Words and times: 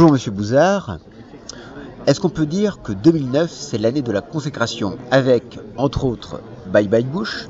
Bonjour 0.00 0.12
Monsieur 0.14 0.30
Bouzard. 0.30 0.96
Est-ce 2.06 2.20
qu'on 2.20 2.30
peut 2.30 2.46
dire 2.46 2.80
que 2.82 2.90
2009 2.92 3.50
c'est 3.50 3.76
l'année 3.76 4.00
de 4.00 4.10
la 4.10 4.22
consécration 4.22 4.96
avec, 5.10 5.58
entre 5.76 6.06
autres, 6.06 6.40
Bye 6.72 6.88
Bye 6.88 7.04
Bush, 7.04 7.48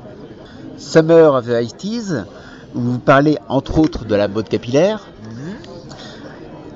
Summer 0.75 1.33
of 1.33 1.45
the 1.45 1.51
80s, 1.51 2.25
où 2.75 2.81
vous 2.81 2.99
parlez 2.99 3.37
entre 3.47 3.79
autres 3.79 4.03
de 4.03 4.15
la 4.15 4.27
mode 4.27 4.49
capillaire, 4.49 5.07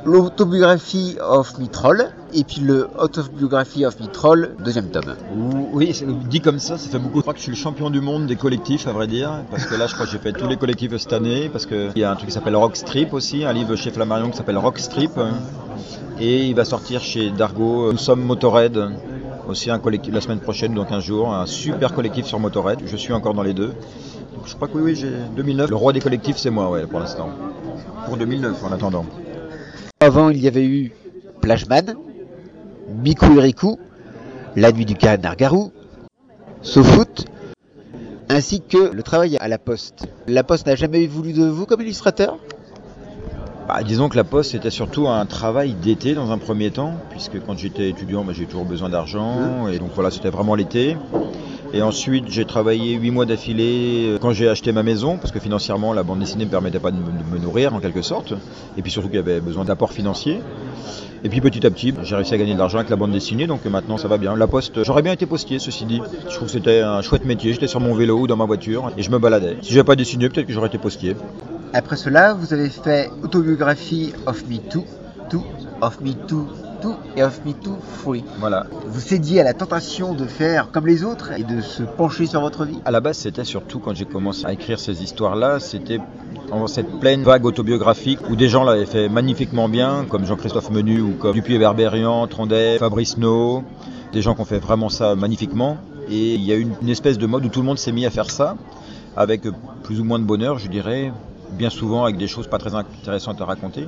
l'autobiographie 0.05 1.17
of 1.19 1.57
Mitrol 1.57 2.11
et 2.33 2.43
puis 2.43 2.61
le 2.61 2.87
autobiographie 2.97 3.85
of 3.85 3.99
Mitrol, 3.99 4.55
deuxième 4.63 4.89
tome. 4.89 5.15
Oui, 5.73 5.99
dit 6.29 6.41
comme 6.41 6.59
ça, 6.59 6.77
ça 6.77 6.89
fait 6.89 6.99
beaucoup. 6.99 7.17
Je 7.17 7.21
crois 7.21 7.33
que 7.33 7.39
je 7.39 7.43
suis 7.43 7.51
le 7.51 7.57
champion 7.57 7.89
du 7.89 8.01
monde 8.01 8.27
des 8.27 8.35
collectifs, 8.35 8.87
à 8.87 8.91
vrai 8.91 9.07
dire, 9.07 9.31
parce 9.49 9.65
que 9.65 9.75
là, 9.75 9.87
je 9.87 9.93
crois 9.93 10.05
que 10.05 10.11
j'ai 10.11 10.19
fait 10.19 10.31
tous 10.31 10.47
les 10.47 10.57
collectifs 10.57 10.95
cette 10.97 11.13
année, 11.13 11.49
parce 11.49 11.65
qu'il 11.65 11.91
y 11.95 12.03
a 12.03 12.11
un 12.11 12.15
truc 12.15 12.27
qui 12.27 12.33
s'appelle 12.33 12.55
Rock 12.55 12.75
Strip 12.75 13.13
aussi, 13.13 13.43
un 13.45 13.53
livre 13.53 13.75
chez 13.75 13.89
Flammarion 13.91 14.29
qui 14.29 14.37
s'appelle 14.37 14.57
Rock 14.57 14.79
Strip, 14.79 15.19
et 16.19 16.45
il 16.45 16.55
va 16.55 16.65
sortir 16.65 17.01
chez 17.01 17.31
Dargo. 17.31 17.91
Nous 17.91 17.97
sommes 17.97 18.21
Motorhead, 18.21 18.79
aussi 19.47 19.71
un 19.71 19.79
collectif 19.79 20.13
la 20.13 20.21
semaine 20.21 20.39
prochaine, 20.39 20.73
donc 20.73 20.91
un 20.91 20.99
jour, 20.99 21.33
un 21.33 21.45
super 21.45 21.93
collectif 21.93 22.25
sur 22.25 22.39
Motorhead. 22.39 22.79
Je 22.85 22.95
suis 22.95 23.13
encore 23.13 23.33
dans 23.33 23.43
les 23.43 23.53
deux. 23.53 23.73
je 24.45 24.55
crois 24.55 24.67
que 24.67 24.77
oui, 24.77 24.83
oui, 24.83 24.95
j'ai 24.95 25.11
2009. 25.35 25.69
Le 25.69 25.75
roi 25.75 25.93
des 25.93 25.99
collectifs, 25.99 26.37
c'est 26.37 26.51
moi, 26.51 26.77
pour 26.89 26.99
l'instant. 26.99 27.29
Pour 28.05 28.17
2009, 28.17 28.63
en 28.63 28.71
attendant. 28.71 29.05
Avant, 30.05 30.29
il 30.29 30.39
y 30.39 30.47
avait 30.47 30.67
eu 30.67 30.91
Plashman, 31.41 31.95
Miku 33.03 33.25
La 34.55 34.71
nuit 34.71 34.85
du 34.85 34.93
canard-garou, 34.93 35.71
SoFoot, 36.61 37.25
ainsi 38.29 38.61
que 38.61 38.93
le 38.93 39.01
travail 39.01 39.35
à 39.37 39.47
la 39.47 39.57
Poste. 39.57 40.07
La 40.27 40.43
Poste 40.43 40.67
n'a 40.67 40.75
jamais 40.75 41.07
voulu 41.07 41.33
de 41.33 41.45
vous 41.45 41.65
comme 41.65 41.81
illustrateur? 41.81 42.37
Bah, 43.67 43.81
disons 43.81 44.07
que 44.07 44.15
la 44.15 44.23
poste 44.23 44.51
c'était 44.51 44.69
surtout 44.69 45.07
un 45.07 45.25
travail 45.25 45.73
d'été 45.73 46.13
dans 46.13 46.29
un 46.29 46.37
premier 46.37 46.69
temps, 46.69 46.93
puisque 47.09 47.43
quand 47.43 47.57
j'étais 47.57 47.89
étudiant, 47.89 48.23
bah, 48.23 48.33
j'ai 48.35 48.45
toujours 48.45 48.65
besoin 48.65 48.89
d'argent, 48.89 49.67
et 49.69 49.79
donc 49.79 49.89
voilà, 49.95 50.11
c'était 50.11 50.29
vraiment 50.29 50.53
l'été. 50.53 50.97
Et 51.75 51.81
ensuite, 51.81 52.29
j'ai 52.29 52.45
travaillé 52.45 52.93
8 52.93 53.11
mois 53.11 53.25
d'affilée 53.25 54.05
euh, 54.07 54.17
quand 54.17 54.31
j'ai 54.31 54.47
acheté 54.47 54.71
ma 54.71 54.81
maison, 54.81 55.17
parce 55.17 55.33
que 55.33 55.41
financièrement, 55.41 55.91
la 55.91 56.03
bande 56.03 56.19
dessinée 56.19 56.45
ne 56.45 56.45
me 56.45 56.51
permettait 56.51 56.79
pas 56.79 56.91
de 56.91 56.95
me, 56.95 57.37
nourrir 57.37 57.75
en 57.75 57.81
quelque 57.81 58.01
sorte. 58.01 58.31
Et 58.77 58.81
puis 58.81 58.91
surtout 58.91 59.09
qu'il 59.09 59.17
y 59.17 59.19
avait 59.19 59.41
besoin 59.41 59.65
d'apports 59.65 59.91
financiers. 59.91 60.39
Et 61.25 61.27
puis 61.27 61.41
petit 61.41 61.67
à 61.67 61.71
petit, 61.71 61.93
j'ai 62.03 62.15
réussi 62.15 62.33
à 62.33 62.37
gagner 62.37 62.53
de 62.53 62.59
l'argent 62.59 62.77
avec 62.77 62.89
la 62.89 62.95
bande 62.95 63.11
dessinée, 63.11 63.45
donc 63.45 63.65
maintenant 63.65 63.97
ça 63.97 64.07
va 64.07 64.17
bien. 64.17 64.37
La 64.37 64.47
poste, 64.47 64.85
j'aurais 64.85 65.01
bien 65.01 65.11
été 65.11 65.25
postier, 65.25 65.59
ceci 65.59 65.83
dit. 65.83 66.01
Je 66.29 66.35
trouve 66.35 66.47
que 66.47 66.53
c'était 66.53 66.79
un 66.79 67.01
chouette 67.01 67.25
métier. 67.25 67.51
J'étais 67.51 67.67
sur 67.67 67.81
mon 67.81 67.93
vélo 67.93 68.19
ou 68.19 68.27
dans 68.27 68.37
ma 68.37 68.45
voiture 68.45 68.93
et 68.97 69.03
je 69.03 69.11
me 69.11 69.19
baladais. 69.19 69.57
Si 69.61 69.73
j'avais 69.73 69.83
pas 69.83 69.97
dessiné, 69.97 70.29
peut-être 70.29 70.47
que 70.47 70.53
j'aurais 70.53 70.67
été 70.67 70.77
postier. 70.77 71.17
Après 71.73 71.97
cela, 71.97 72.33
vous 72.35 72.53
avez 72.53 72.69
fait 72.69 73.11
Autobiographie 73.21 74.13
of 74.27 74.47
Me 74.47 74.59
Too, 74.59 74.85
Too, 75.29 75.43
of 75.81 75.99
Me 75.99 76.13
Too, 76.13 76.47
et 77.15 77.23
Of 77.23 77.45
Me 77.45 77.53
Too 77.53 77.77
Free. 78.03 78.23
Voilà. 78.39 78.65
Vous 78.87 78.99
cédiez 78.99 79.41
à 79.41 79.43
la 79.43 79.53
tentation 79.53 80.13
de 80.13 80.25
faire 80.25 80.71
comme 80.71 80.87
les 80.87 81.03
autres 81.03 81.31
et 81.37 81.43
de 81.43 81.61
se 81.61 81.83
pencher 81.83 82.25
sur 82.25 82.41
votre 82.41 82.65
vie 82.65 82.79
À 82.85 82.91
la 82.91 83.01
base, 83.01 83.17
c'était 83.17 83.43
surtout 83.43 83.79
quand 83.79 83.95
j'ai 83.95 84.05
commencé 84.05 84.45
à 84.45 84.53
écrire 84.53 84.79
ces 84.79 85.03
histoires-là, 85.03 85.59
c'était 85.59 85.99
dans 86.49 86.67
cette 86.67 86.99
pleine 86.99 87.23
vague 87.23 87.45
autobiographique 87.45 88.19
où 88.29 88.35
des 88.35 88.49
gens 88.49 88.63
l'avaient 88.63 88.85
fait 88.85 89.09
magnifiquement 89.09 89.69
bien, 89.69 90.05
comme 90.09 90.25
Jean-Christophe 90.25 90.69
Menu 90.69 91.01
ou 91.01 91.11
comme 91.11 91.33
Dupuis 91.33 91.57
Berberian, 91.57 92.27
Trondet, 92.27 92.77
Fabrice 92.77 93.17
No, 93.17 93.63
des 94.13 94.21
gens 94.21 94.35
qui 94.35 94.41
ont 94.41 94.45
fait 94.45 94.59
vraiment 94.59 94.89
ça 94.89 95.15
magnifiquement. 95.15 95.77
Et 96.09 96.35
il 96.35 96.43
y 96.43 96.51
a 96.51 96.55
eu 96.55 96.67
une 96.81 96.89
espèce 96.89 97.17
de 97.17 97.25
mode 97.25 97.45
où 97.45 97.49
tout 97.49 97.61
le 97.61 97.65
monde 97.65 97.79
s'est 97.79 97.91
mis 97.91 98.05
à 98.05 98.11
faire 98.11 98.29
ça, 98.29 98.55
avec 99.17 99.41
plus 99.83 99.99
ou 99.99 100.03
moins 100.03 100.19
de 100.19 100.23
bonheur, 100.23 100.59
je 100.59 100.67
dirais, 100.67 101.11
bien 101.51 101.69
souvent 101.69 102.03
avec 102.03 102.17
des 102.17 102.27
choses 102.27 102.47
pas 102.47 102.57
très 102.57 102.75
intéressantes 102.75 103.41
à 103.41 103.45
raconter. 103.45 103.87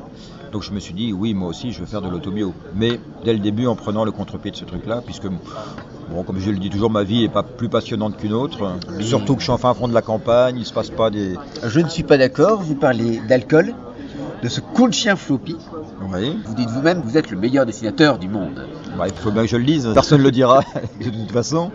Donc 0.51 0.63
je 0.63 0.71
me 0.71 0.79
suis 0.79 0.93
dit, 0.93 1.13
oui, 1.13 1.33
moi 1.33 1.49
aussi, 1.49 1.71
je 1.71 1.79
veux 1.79 1.85
faire 1.85 2.01
de 2.01 2.09
l'autobio. 2.09 2.53
Mais 2.75 2.99
dès 3.23 3.33
le 3.33 3.39
début, 3.39 3.67
en 3.67 3.75
prenant 3.75 4.05
le 4.05 4.11
contre-pied 4.11 4.51
de 4.51 4.55
ce 4.55 4.65
truc-là, 4.65 5.01
puisque, 5.05 5.27
bon, 5.27 6.23
comme 6.23 6.39
je 6.39 6.49
le 6.49 6.57
dis 6.57 6.69
toujours, 6.69 6.89
ma 6.89 7.03
vie 7.03 7.23
est 7.23 7.29
pas 7.29 7.43
plus 7.43 7.69
passionnante 7.69 8.17
qu'une 8.17 8.33
autre. 8.33 8.77
Surtout 9.01 9.33
que 9.35 9.39
je 9.39 9.45
suis 9.45 9.51
en 9.51 9.57
fin 9.57 9.73
fond 9.73 9.87
de 9.87 9.93
la 9.93 10.01
campagne, 10.01 10.57
il 10.57 10.65
se 10.65 10.73
passe 10.73 10.89
pas 10.89 11.09
des. 11.09 11.35
Je 11.65 11.79
ne 11.79 11.89
suis 11.89 12.03
pas 12.03 12.17
d'accord, 12.17 12.61
vous 12.61 12.75
parlez 12.75 13.19
d'alcool, 13.27 13.73
de 14.41 14.47
ce 14.47 14.61
coup 14.61 14.87
de 14.87 14.93
chien 14.93 15.15
floppy. 15.15 15.57
Oui. 16.13 16.39
Vous 16.45 16.53
dites 16.53 16.69
vous-même, 16.69 17.01
vous 17.01 17.17
êtes 17.17 17.31
le 17.31 17.37
meilleur 17.37 17.65
dessinateur 17.65 18.17
du 18.17 18.29
monde. 18.29 18.65
Bah, 18.97 19.05
il 19.07 19.13
faut 19.13 19.31
bien 19.31 19.43
que 19.43 19.49
je 19.49 19.57
le 19.57 19.63
dise, 19.63 19.89
personne 19.93 20.19
ne 20.19 20.23
le 20.23 20.31
dira 20.31 20.61
de 20.99 21.09
toute 21.09 21.31
façon. 21.31 21.71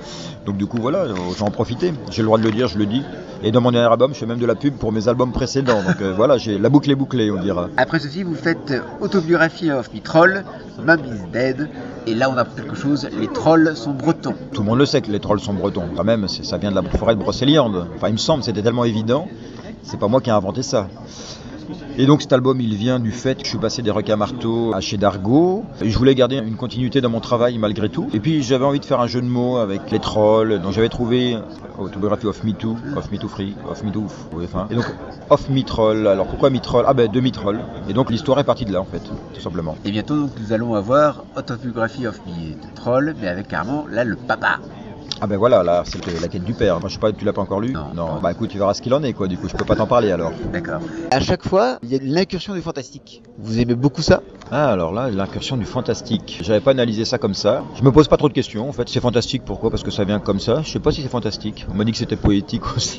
Donc 0.47 0.57
du 0.57 0.67
coup 0.67 0.79
voilà, 0.81 1.07
j'en 1.39 1.51
profite. 1.51 1.85
J'ai 2.11 2.23
le 2.23 2.27
droit 2.27 2.39
de 2.39 2.43
le 2.45 2.51
dire, 2.51 2.69
je 2.69 2.79
le 2.79 2.87
dis. 2.87 3.03
Et 3.45 3.51
dans 3.51 3.61
mon 3.61 3.73
dernier 3.73 3.91
album, 3.91 4.15
je 4.15 4.19
fais 4.19 4.27
même 4.27 4.39
de 4.39 4.47
la 4.47 4.55
pub 4.55 4.75
pour 4.75 4.93
mes 4.93 5.09
albums 5.09 5.33
précédents. 5.33 5.83
Donc 5.83 6.01
euh, 6.01 6.13
voilà, 6.17 6.39
j'ai 6.39 6.59
la 6.59 6.69
boucle 6.69 6.91
est 6.91 6.95
bouclée, 6.95 7.31
on 7.31 7.41
dira. 7.41 7.69
Après 7.77 7.99
ceci, 7.99 8.23
vous 8.23 8.35
faites 8.35 8.73
Autobiographie 9.01 9.71
of 9.71 9.93
Me 9.93 10.01
Troll, 10.01 10.45
Mom 10.85 11.01
is 11.05 11.31
Dead. 11.33 11.69
Et 12.07 12.15
là, 12.15 12.31
on 12.31 12.37
apprend 12.37 12.57
quelque 12.57 12.75
chose, 12.75 13.09
les 13.19 13.29
trolls 13.29 13.77
sont 13.77 13.93
bretons. 13.93 14.35
Tout 14.53 14.63
le 14.63 14.69
monde 14.69 14.79
le 14.79 14.87
sait 14.87 15.01
que 15.01 15.11
les 15.11 15.21
trolls 15.21 15.41
sont 15.41 15.55
bretons. 15.55 15.85
Quand 15.97 16.05
même, 16.05 16.27
ça 16.29 16.59
vient 16.59 16.71
de 16.71 16.75
la 16.75 16.83
forêt 16.83 17.15
de 17.15 17.21
Brocéliande. 17.21 17.87
Enfin, 17.95 18.09
il 18.09 18.15
me 18.15 18.19
semble, 18.19 18.43
c'était 18.43 18.63
tellement 18.63 18.85
évident. 18.85 19.29
C'est 19.85 19.99
pas 19.99 20.09
moi 20.09 20.21
qui 20.21 20.31
ai 20.31 20.33
inventé 20.33 20.63
ça. 20.63 20.89
Et 21.99 22.07
donc 22.07 22.23
cet 22.23 22.33
album, 22.33 22.61
il 22.61 22.75
vient 22.75 22.99
du 22.99 23.13
fait 23.13 23.39
que 23.39 23.45
je 23.45 23.51
suis 23.51 23.59
passé 23.59 23.83
des 23.83 23.91
requins 23.91 24.17
marteaux 24.17 24.73
à 24.75 24.81
chez 24.81 24.97
Dargo. 24.97 25.65
Et 25.81 25.91
je 25.91 25.99
voulais 25.99 26.15
garder 26.15 26.37
une 26.37 26.57
continuité 26.57 27.01
dans 27.01 27.11
mon 27.11 27.21
travail 27.21 27.59
malgré 27.59 27.89
tout. 27.89 28.09
Et 28.13 28.21
puis 28.21 28.43
j'avais 28.43 28.65
envie 28.65 28.81
de 28.81 28.85
faire 28.85 29.01
un 29.01 29.07
jeu 29.07 29.21
de 29.21 29.27
mots 29.27 29.57
avec 29.57 29.91
les 29.91 29.99
trolls. 29.99 30.61
Donc 30.61 30.73
j'avais 30.73 30.89
trouvé 30.89 31.37
Autobiographie 31.79 32.27
of 32.27 32.45
Me 32.45 32.53
Too, 32.53 32.77
of 32.97 33.11
Me 33.11 33.19
Too 33.19 33.29
Free, 33.29 33.55
of 33.69 33.83
Me 33.83 33.91
Too. 33.91 34.07
Enfin. 34.43 34.67
Et 34.71 34.75
donc 34.75 34.87
of 35.31 35.49
Me 35.49 35.63
Troll. 35.63 36.07
Alors 36.07 36.27
pourquoi 36.27 36.51
Me 36.51 36.59
Troll? 36.59 36.85
Ah 36.87 36.95
ben 36.95 37.11
de 37.11 37.21
Me 37.21 37.31
Troll. 37.31 37.61
Et 37.89 37.93
donc 37.93 38.11
l'histoire 38.11 38.39
est 38.39 38.45
partie 38.45 38.65
de 38.65 38.73
là 38.73 38.81
en 38.81 38.85
fait, 38.85 39.03
tout 39.35 39.41
simplement. 39.41 39.77
Et 39.85 39.91
bientôt 39.91 40.29
nous 40.41 40.53
allons 40.53 40.75
avoir 40.75 41.25
Autobiographie 41.37 42.07
of 42.07 42.21
Me 42.27 42.55
Troll, 42.75 43.15
mais 43.21 43.29
avec 43.29 43.49
carrément 43.49 43.87
là 43.91 44.05
le 44.05 44.17
papa. 44.17 44.59
Ah 45.25 45.29
ben 45.29 45.37
voilà, 45.37 45.63
là, 45.63 45.85
c'est 45.87 46.05
la 46.21 46.27
quête 46.27 46.43
du 46.43 46.53
père. 46.53 46.81
Moi, 46.81 46.89
je 46.89 46.95
sais 46.95 46.99
pas, 46.99 47.13
tu 47.13 47.25
l'as 47.25 47.33
pas 47.33 47.43
encore 47.43 47.61
lu 47.61 47.73
Non. 47.73 48.19
Bah 48.21 48.33
écoute, 48.33 48.51
tu 48.51 48.59
verras 48.59 48.75
ce 48.75 48.83
qu'il 48.83 48.93
en 48.93 49.05
est, 49.05 49.13
quoi. 49.13 49.29
Du 49.29 49.39
coup, 49.39 49.47
je 49.49 49.55
peux 49.55 49.65
pas 49.65 49.77
t'en 49.77 49.87
parler 49.87 50.11
alors. 50.11 50.33
D'accord. 50.53 50.81
À 51.13 51.21
chaque 51.21 51.47
fois, 51.47 51.79
il 51.85 51.91
y 51.91 51.95
a 51.95 51.99
l'incursion 52.03 52.55
du 52.55 52.61
fantastique. 52.61 53.23
Vous 53.39 53.61
aimez 53.61 53.77
beaucoup 53.77 54.03
ça? 54.03 54.21
Ah, 54.51 54.73
alors 54.73 54.93
là, 54.93 55.11
l'incursion 55.11 55.57
du 55.57 55.65
fantastique. 55.65 56.41
J'avais 56.43 56.59
pas 56.59 56.73
analysé 56.73 57.05
ça 57.05 57.19
comme 57.19 57.35
ça. 57.35 57.63
Je 57.77 57.85
me 57.85 57.93
pose 57.93 58.09
pas 58.09 58.17
trop 58.17 58.29
de 58.29 58.33
questions, 58.33 58.69
en 58.69 58.73
fait. 58.73 58.89
C'est 58.89 58.99
fantastique, 58.99 59.45
pourquoi? 59.47 59.71
Parce 59.71 59.85
que 59.85 59.93
ça 59.93 60.03
vient 60.03 60.19
comme 60.19 60.41
ça. 60.41 60.63
Je 60.63 60.73
sais 60.73 60.81
pas 60.81 60.91
si 60.91 61.03
c'est 61.03 61.09
fantastique. 61.09 61.67
On 61.71 61.75
m'a 61.75 61.85
dit 61.85 61.93
que 61.93 61.99
c'était 61.99 62.17
poétique 62.17 62.65
aussi. 62.77 62.99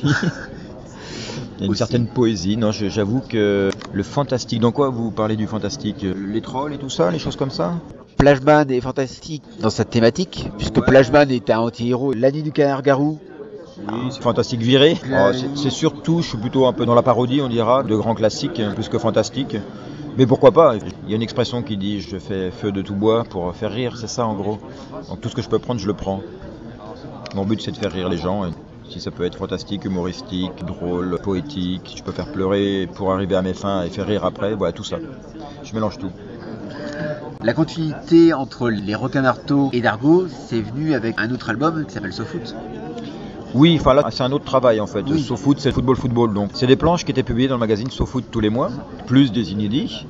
Il 1.58 1.60
y 1.60 1.64
a 1.64 1.66
une 1.66 1.74
certaine 1.74 2.06
poésie. 2.06 2.56
Non, 2.56 2.72
j'avoue 2.72 3.20
que 3.20 3.70
le 3.92 4.02
fantastique. 4.02 4.60
Dans 4.60 4.72
quoi 4.72 4.88
vous 4.88 5.10
parlez 5.10 5.36
du 5.36 5.46
fantastique? 5.46 6.06
Les 6.32 6.40
trolls 6.40 6.72
et 6.72 6.78
tout 6.78 6.88
ça, 6.88 7.10
les 7.10 7.18
choses 7.18 7.36
comme 7.36 7.50
ça? 7.50 7.74
Plashman 8.24 8.70
est 8.70 8.80
fantastique 8.80 9.42
dans 9.60 9.68
sa 9.68 9.84
thématique, 9.84 10.48
puisque 10.56 10.80
Plashman 10.80 11.30
est 11.30 11.50
un 11.50 11.58
anti-héros. 11.58 12.14
La 12.14 12.30
nuit 12.30 12.42
du 12.42 12.52
canard-garou. 12.52 13.18
Oui, 13.86 13.98
c'est 14.08 14.22
fantastique 14.22 14.62
viré. 14.62 14.96
Oh, 15.12 15.32
c'est 15.54 15.68
surtout, 15.68 16.22
je 16.22 16.28
suis 16.28 16.38
plutôt 16.38 16.64
un 16.64 16.72
peu 16.72 16.86
dans 16.86 16.94
la 16.94 17.02
parodie, 17.02 17.42
on 17.42 17.50
dira, 17.50 17.82
de 17.82 17.94
grands 17.94 18.14
classiques, 18.14 18.62
plus 18.74 18.88
que 18.88 18.98
fantastique. 18.98 19.58
Mais 20.16 20.24
pourquoi 20.24 20.52
pas? 20.52 20.74
Il 21.04 21.10
y 21.10 21.12
a 21.12 21.16
une 21.16 21.22
expression 21.22 21.62
qui 21.62 21.76
dit 21.76 22.00
je 22.00 22.16
fais 22.16 22.50
feu 22.50 22.72
de 22.72 22.80
tout 22.80 22.94
bois 22.94 23.24
pour 23.24 23.54
faire 23.54 23.72
rire, 23.72 23.98
c'est 23.98 24.08
ça 24.08 24.24
en 24.24 24.32
gros. 24.32 24.58
Donc 25.10 25.20
tout 25.20 25.28
ce 25.28 25.34
que 25.34 25.42
je 25.42 25.50
peux 25.50 25.58
prendre, 25.58 25.78
je 25.78 25.86
le 25.86 25.92
prends. 25.92 26.22
Mon 27.34 27.44
but 27.44 27.60
c'est 27.60 27.72
de 27.72 27.76
faire 27.76 27.92
rire 27.92 28.08
les 28.08 28.16
gens. 28.16 28.50
Si 28.88 29.00
ça 29.00 29.10
peut 29.10 29.24
être 29.24 29.36
fantastique, 29.36 29.84
humoristique, 29.84 30.64
drôle, 30.66 31.18
poétique, 31.22 31.82
si 31.90 31.98
je 31.98 32.02
peux 32.02 32.12
faire 32.12 32.32
pleurer 32.32 32.88
pour 32.94 33.12
arriver 33.12 33.36
à 33.36 33.42
mes 33.42 33.54
fins 33.54 33.82
et 33.82 33.90
faire 33.90 34.06
rire 34.06 34.24
après, 34.24 34.54
voilà 34.54 34.72
tout 34.72 34.84
ça. 34.84 34.96
Je 35.62 35.74
mélange 35.74 35.98
tout. 35.98 36.10
La 37.44 37.52
continuité 37.52 38.32
entre 38.32 38.70
les 38.70 38.94
requins 38.94 39.20
d'Artaud 39.20 39.68
et 39.74 39.82
Dargo, 39.82 40.28
c'est 40.48 40.62
venu 40.62 40.94
avec 40.94 41.16
un 41.18 41.30
autre 41.30 41.50
album 41.50 41.84
qui 41.84 41.92
s'appelle 41.92 42.14
SoFoot. 42.14 42.56
Oui, 43.52 43.76
enfin 43.78 43.92
là, 43.92 44.06
c'est 44.10 44.22
un 44.22 44.32
autre 44.32 44.46
travail 44.46 44.80
en 44.80 44.86
fait. 44.86 45.06
SoFoot, 45.06 45.60
c'est 45.60 45.70
football 45.70 45.96
football. 45.96 46.32
Donc, 46.32 46.52
c'est 46.54 46.66
des 46.66 46.76
planches 46.76 47.04
qui 47.04 47.10
étaient 47.10 47.22
publiées 47.22 47.46
dans 47.46 47.56
le 47.56 47.60
magazine 47.60 47.90
SoFoot 47.90 48.24
tous 48.30 48.40
les 48.40 48.48
mois, 48.48 48.70
plus 49.06 49.30
des 49.30 49.52
inédits. 49.52 50.06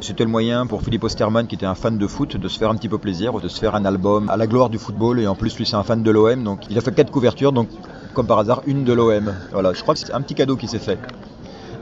C'était 0.00 0.24
le 0.24 0.30
moyen 0.30 0.66
pour 0.66 0.80
Philippe 0.80 1.04
Osterman, 1.04 1.46
qui 1.46 1.56
était 1.56 1.66
un 1.66 1.74
fan 1.74 1.98
de 1.98 2.06
foot, 2.06 2.38
de 2.38 2.48
se 2.48 2.58
faire 2.58 2.70
un 2.70 2.74
petit 2.74 2.88
peu 2.88 2.96
plaisir, 2.96 3.38
de 3.38 3.48
se 3.48 3.60
faire 3.60 3.74
un 3.74 3.84
album 3.84 4.30
à 4.30 4.38
la 4.38 4.46
gloire 4.46 4.70
du 4.70 4.78
football. 4.78 5.20
Et 5.20 5.26
en 5.26 5.34
plus, 5.34 5.54
lui, 5.58 5.66
c'est 5.66 5.76
un 5.76 5.82
fan 5.82 6.02
de 6.02 6.10
l'OM, 6.10 6.42
donc 6.42 6.60
il 6.70 6.78
a 6.78 6.80
fait 6.80 6.94
quatre 6.94 7.10
couvertures, 7.10 7.52
donc 7.52 7.68
comme 8.14 8.26
par 8.26 8.38
hasard, 8.38 8.62
une 8.66 8.84
de 8.84 8.94
l'OM. 8.94 9.34
Voilà, 9.52 9.74
je 9.74 9.82
crois 9.82 9.92
que 9.92 10.00
c'est 10.00 10.14
un 10.14 10.22
petit 10.22 10.34
cadeau 10.34 10.56
qui 10.56 10.68
s'est 10.68 10.78
fait. 10.78 10.98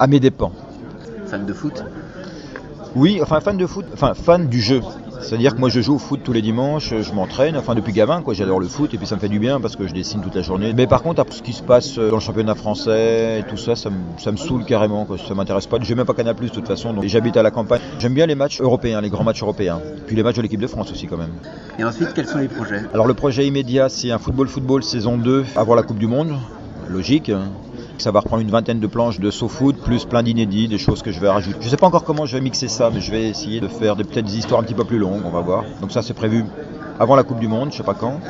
À 0.01 0.09
mes 0.09 0.19
dépens. 0.19 0.51
Fan 1.27 1.47
de 1.47 1.53
foot 1.53 1.85
oui, 2.97 3.21
enfin 3.23 3.41
fan 3.41 3.59
de 3.59 3.67
foot, 3.67 3.85
enfin 3.93 4.15
fan 4.15 4.49
du 4.49 4.61
jeu. 4.61 4.81
C'est-à-dire 5.21 5.55
que 5.55 5.61
moi 5.61 5.69
je 5.69 5.81
joue 5.81 5.95
au 5.95 5.99
foot 5.99 6.21
tous 6.25 6.33
les 6.33 6.43
dimanches, 6.43 6.95
je 6.99 7.13
m'entraîne, 7.13 7.57
enfin 7.57 7.75
depuis 7.75 7.93
gamin 7.93 8.23
quoi, 8.23 8.33
j'adore 8.33 8.59
le 8.59 8.67
foot 8.67 8.93
et 8.95 8.99
puis 8.99 9.07
ça 9.07 9.17
me 9.17 9.21
fait 9.21 9.29
du 9.29 9.39
bien 9.39 9.61
parce 9.61 9.77
que 9.77 9.87
je 9.87 9.93
dessine 9.93 10.23
toute 10.23 10.35
la 10.35 10.43
journée. 10.43 10.73
Mais 10.75 10.87
par 10.87 11.03
contre, 11.03 11.21
après 11.21 11.35
ce 11.35 11.43
qui 11.43 11.53
se 11.53 11.63
passe 11.63 11.99
dans 11.99 12.17
le 12.17 12.21
championnat 12.21 12.55
français 12.55 13.41
et 13.41 13.43
tout 13.43 13.59
ça, 13.59 13.77
ça 13.77 13.91
me, 13.91 13.97
ça 14.19 14.33
me 14.33 14.37
saoule 14.37 14.65
carrément 14.65 15.05
quoi, 15.05 15.19
ça 15.19 15.35
m'intéresse 15.35 15.67
pas. 15.67 15.77
J'ai 15.83 15.95
même 15.95 16.07
pas 16.07 16.15
Canal 16.15 16.35
de 16.35 16.49
toute 16.49 16.67
façon, 16.67 16.95
donc 16.95 17.05
j'habite 17.05 17.37
à 17.37 17.43
la 17.43 17.51
campagne. 17.51 17.81
J'aime 17.99 18.15
bien 18.15 18.25
les 18.27 18.35
matchs 18.35 18.61
européens, 18.63 19.03
les 19.03 19.11
grands 19.11 19.25
matchs 19.25 19.43
européens. 19.43 19.81
Puis 20.07 20.17
les 20.17 20.23
matchs 20.23 20.37
de 20.37 20.43
l'équipe 20.43 20.61
de 20.61 20.67
France 20.67 20.91
aussi 20.91 21.07
quand 21.07 21.19
même. 21.19 21.33
Et 21.79 21.85
ensuite, 21.85 22.15
quels 22.15 22.27
sont 22.27 22.39
les 22.39 22.49
projets? 22.49 22.81
Alors 22.95 23.07
le 23.07 23.15
projet 23.15 23.47
immédiat, 23.47 23.91
c'est 23.91 24.11
un 24.11 24.19
football 24.19 24.49
football 24.49 24.83
saison 24.83 25.19
2 25.19 25.45
avant 25.55 25.75
la 25.75 25.83
Coupe 25.83 25.99
du 25.99 26.07
monde, 26.07 26.33
logique. 26.89 27.31
Ça 27.99 28.11
va 28.11 28.21
reprendre 28.21 28.43
une 28.43 28.51
vingtaine 28.51 28.81
de 28.81 28.87
planches 28.87 29.21
de 29.21 29.31
SoFood, 29.31 29.77
plus 29.77 30.05
plein 30.05 30.23
d'inédits, 30.23 30.69
des 30.69 30.79
choses 30.79 31.03
que 31.03 31.11
je 31.11 31.21
vais 31.21 31.29
rajouter. 31.29 31.59
Je 31.61 31.69
sais 31.69 31.77
pas 31.77 31.87
encore 31.87 32.05
comment 32.05 32.27
je 32.27 32.37
vais 32.37 32.43
mixer 32.43 32.69
ça, 32.69 32.91
mais 32.93 33.01
je 33.01 33.11
vais 33.11 33.29
essayer 33.29 33.61
de 33.61 33.69
faire 33.69 33.97
peut-être 33.97 34.27
des 34.27 34.39
histoires 34.39 34.61
un 34.61 34.65
petit 34.65 34.75
peu 34.75 34.85
plus 34.85 34.99
longues, 34.99 35.23
on 35.25 35.31
va 35.31 35.41
voir. 35.41 35.65
Donc 35.81 35.93
ça 35.93 36.03
c'est 36.03 36.15
prévu 36.15 36.45
avant 36.99 37.17
la 37.17 37.23
Coupe 37.23 37.41
du 37.41 37.49
Monde, 37.49 37.73
je 37.73 37.79
sais 37.79 37.83
pas 37.83 37.95
quand. 37.95 38.21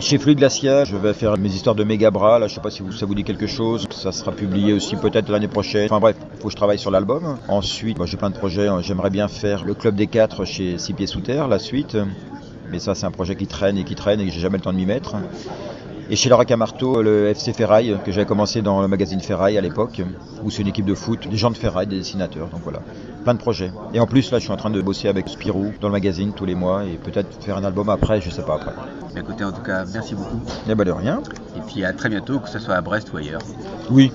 Chez 0.00 0.18
Fluide 0.18 0.38
Glacial, 0.38 0.86
je 0.86 0.96
vais 0.96 1.12
faire 1.12 1.36
mes 1.36 1.50
histoires 1.50 1.74
de 1.74 1.84
méga 1.84 2.10
bras. 2.10 2.38
Là, 2.38 2.48
je 2.48 2.54
sais 2.54 2.60
pas 2.60 2.70
si 2.70 2.82
ça 2.98 3.04
vous 3.04 3.14
dit 3.14 3.22
quelque 3.22 3.46
chose. 3.46 3.86
Ça 3.90 4.12
sera 4.12 4.32
publié 4.32 4.72
aussi 4.72 4.96
peut-être 4.96 5.28
l'année 5.28 5.46
prochaine. 5.46 5.84
Enfin 5.84 6.00
bref, 6.00 6.16
il 6.18 6.38
faut 6.38 6.46
que 6.46 6.52
je 6.52 6.56
travaille 6.56 6.78
sur 6.78 6.90
l'album. 6.90 7.36
Ensuite, 7.48 7.98
moi, 7.98 8.06
j'ai 8.06 8.16
plein 8.16 8.30
de 8.30 8.34
projets. 8.34 8.66
J'aimerais 8.80 9.10
bien 9.10 9.28
faire 9.28 9.62
le 9.64 9.74
Club 9.74 9.96
des 9.96 10.06
4 10.06 10.46
chez 10.46 10.78
Six 10.78 10.94
Pieds 10.94 11.06
Sous 11.06 11.20
Terre, 11.20 11.48
la 11.48 11.58
suite. 11.58 11.98
Mais 12.70 12.78
ça, 12.78 12.94
c'est 12.94 13.04
un 13.04 13.10
projet 13.10 13.36
qui 13.36 13.46
traîne 13.46 13.76
et 13.76 13.84
qui 13.84 13.94
traîne 13.94 14.20
et 14.20 14.26
que 14.26 14.32
j'ai 14.32 14.40
jamais 14.40 14.56
le 14.56 14.62
temps 14.62 14.72
de 14.72 14.78
m'y 14.78 14.86
mettre. 14.86 15.16
Et 16.12 16.16
chez 16.16 16.28
Laura 16.28 16.44
Camarto, 16.44 17.02
le 17.02 17.28
FC 17.28 17.52
Ferraille, 17.52 17.96
que 18.04 18.10
j'avais 18.10 18.26
commencé 18.26 18.62
dans 18.62 18.82
le 18.82 18.88
magazine 18.88 19.20
Ferraille 19.20 19.56
à 19.56 19.60
l'époque, 19.60 20.02
où 20.42 20.50
c'est 20.50 20.62
une 20.62 20.66
équipe 20.66 20.84
de 20.84 20.94
foot, 20.94 21.28
des 21.28 21.36
gens 21.36 21.52
de 21.52 21.56
Ferraille, 21.56 21.86
des 21.86 21.98
dessinateurs, 21.98 22.48
donc 22.48 22.62
voilà, 22.64 22.80
plein 23.22 23.34
de 23.34 23.38
projets. 23.38 23.70
Et 23.94 24.00
en 24.00 24.08
plus, 24.08 24.28
là, 24.32 24.38
je 24.40 24.42
suis 24.42 24.52
en 24.52 24.56
train 24.56 24.70
de 24.70 24.82
bosser 24.82 25.06
avec 25.06 25.28
Spirou 25.28 25.72
dans 25.80 25.86
le 25.86 25.92
magazine 25.92 26.32
tous 26.32 26.46
les 26.46 26.56
mois 26.56 26.84
et 26.84 26.96
peut-être 26.96 27.40
faire 27.40 27.56
un 27.56 27.62
album 27.62 27.88
après, 27.90 28.20
je 28.20 28.28
sais 28.28 28.42
pas 28.42 28.56
après. 28.56 28.72
Écoutez, 29.16 29.44
en 29.44 29.52
tout 29.52 29.62
cas, 29.62 29.84
merci 29.92 30.16
beaucoup. 30.16 30.40
Eh 30.68 30.74
ben 30.74 30.84
de 30.84 30.90
rien. 30.90 31.20
Et 31.56 31.60
puis 31.72 31.84
à 31.84 31.92
très 31.92 32.08
bientôt, 32.08 32.40
que 32.40 32.48
ce 32.48 32.58
soit 32.58 32.74
à 32.74 32.80
Brest 32.80 33.12
ou 33.12 33.16
ailleurs. 33.16 33.42
Oui, 33.88 34.10